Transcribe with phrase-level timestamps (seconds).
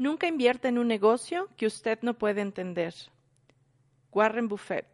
[0.00, 2.94] Nunca invierta en un negocio que usted no puede entender.
[4.10, 4.86] Warren Buffett.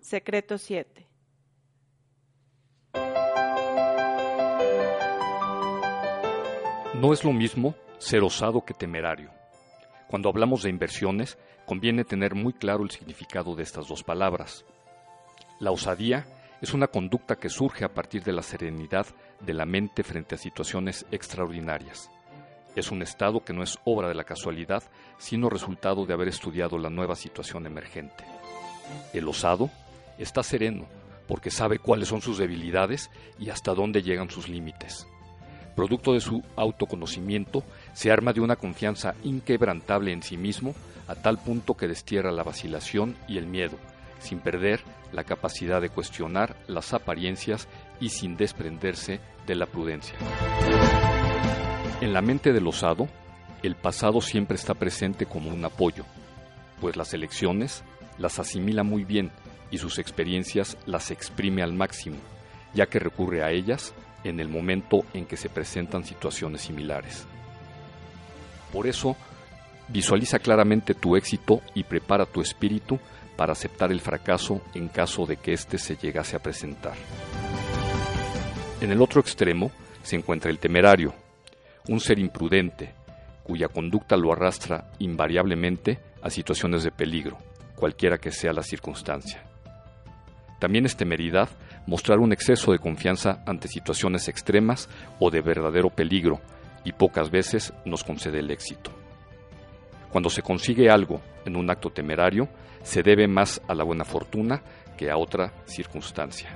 [0.00, 1.06] Secreto 7.
[6.94, 9.30] No es lo mismo ser osado que temerario.
[10.08, 14.64] Cuando hablamos de inversiones, conviene tener muy claro el significado de estas dos palabras.
[15.60, 16.26] La osadía
[16.60, 19.06] es una conducta que surge a partir de la serenidad
[19.42, 22.10] de la mente frente a situaciones extraordinarias.
[22.76, 24.84] Es un estado que no es obra de la casualidad,
[25.18, 28.24] sino resultado de haber estudiado la nueva situación emergente.
[29.12, 29.70] El osado
[30.18, 30.86] está sereno
[31.26, 35.08] porque sabe cuáles son sus debilidades y hasta dónde llegan sus límites
[35.76, 40.74] producto de su autoconocimiento, se arma de una confianza inquebrantable en sí mismo,
[41.06, 43.76] a tal punto que destierra la vacilación y el miedo,
[44.18, 44.80] sin perder
[45.12, 47.68] la capacidad de cuestionar las apariencias
[48.00, 50.16] y sin desprenderse de la prudencia.
[52.02, 53.08] En la mente del osado,
[53.62, 56.04] el pasado siempre está presente como un apoyo,
[56.80, 57.82] pues las elecciones
[58.18, 59.30] las asimila muy bien
[59.70, 62.16] y sus experiencias las exprime al máximo,
[62.74, 67.26] ya que recurre a ellas en el momento en que se presentan situaciones similares.
[68.72, 69.16] Por eso,
[69.88, 72.98] visualiza claramente tu éxito y prepara tu espíritu
[73.36, 76.94] para aceptar el fracaso en caso de que éste se llegase a presentar.
[78.82, 79.70] En el otro extremo
[80.02, 81.14] se encuentra el temerario,
[81.88, 82.94] un ser imprudente,
[83.42, 87.38] cuya conducta lo arrastra invariablemente a situaciones de peligro,
[87.76, 89.42] cualquiera que sea la circunstancia.
[90.58, 91.48] También es temeridad
[91.86, 94.88] mostrar un exceso de confianza ante situaciones extremas
[95.20, 96.40] o de verdadero peligro,
[96.84, 98.92] y pocas veces nos concede el éxito.
[100.10, 102.48] Cuando se consigue algo en un acto temerario,
[102.82, 104.62] se debe más a la buena fortuna
[104.96, 106.48] que a otra circunstancia.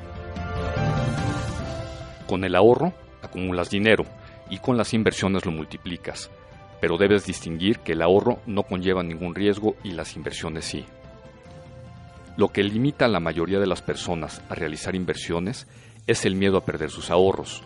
[2.27, 4.05] Con el ahorro acumulas dinero
[4.51, 6.31] y con las inversiones lo multiplicas,
[6.81, 10.85] pero debes distinguir que el ahorro no conlleva ningún riesgo y las inversiones sí.
[12.37, 15.67] Lo que limita a la mayoría de las personas a realizar inversiones
[16.07, 17.63] es el miedo a perder sus ahorros.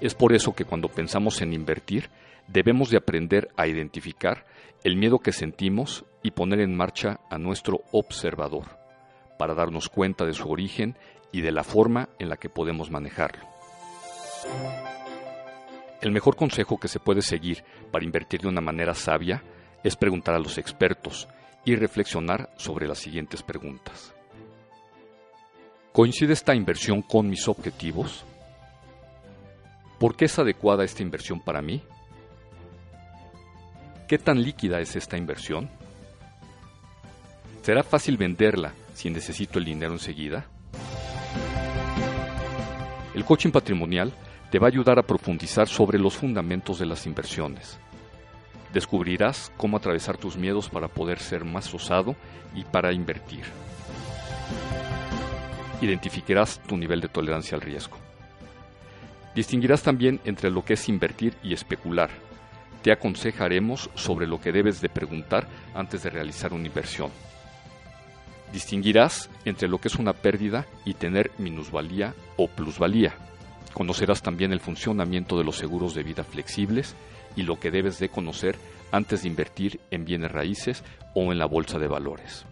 [0.00, 2.10] Es por eso que cuando pensamos en invertir,
[2.46, 4.46] debemos de aprender a identificar
[4.84, 8.78] el miedo que sentimos y poner en marcha a nuestro observador,
[9.38, 10.96] para darnos cuenta de su origen
[11.32, 13.44] y de la forma en la que podemos manejarlo.
[16.00, 19.42] El mejor consejo que se puede seguir para invertir de una manera sabia
[19.82, 21.28] es preguntar a los expertos
[21.64, 24.14] y reflexionar sobre las siguientes preguntas.
[25.92, 28.24] ¿Coincide esta inversión con mis objetivos?
[29.98, 31.82] ¿Por qué es adecuada esta inversión para mí?
[34.06, 35.68] ¿Qué tan líquida es esta inversión?
[37.62, 40.46] ¿Será fácil venderla si necesito el dinero enseguida?
[43.14, 44.12] El coaching patrimonial
[44.50, 47.78] te va a ayudar a profundizar sobre los fundamentos de las inversiones
[48.72, 52.14] Descubrirás cómo atravesar tus miedos para poder ser más osado
[52.54, 53.44] y para invertir.
[55.80, 57.96] Identificarás tu nivel de tolerancia al riesgo.
[59.34, 62.10] Distinguirás también entre lo que es invertir y especular.
[62.82, 67.10] Te aconsejaremos sobre lo que debes de preguntar antes de realizar una inversión.
[68.52, 73.27] Distinguirás entre lo que es una pérdida y tener minusvalía o plusvalía.
[73.78, 76.96] Conocerás también el funcionamiento de los seguros de vida flexibles
[77.36, 78.56] y lo que debes de conocer
[78.90, 80.82] antes de invertir en bienes raíces
[81.14, 82.44] o en la bolsa de valores.